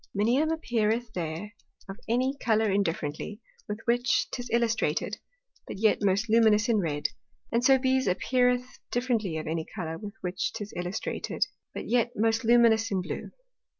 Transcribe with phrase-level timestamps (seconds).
[0.17, 1.53] Minium appeareth there
[1.87, 5.19] of any Colour indifferently, with which 'tis illustrated,
[5.67, 7.09] but yet most luminous in red;
[7.51, 11.45] and so Bise appeareth indifferently of any Colour with which 'tis illustrated,
[11.75, 13.29] but yet most luminous in blue.